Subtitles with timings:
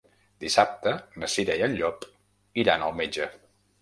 [0.43, 2.07] Dissabte na Cira i en Llop
[2.65, 3.29] iran al metge.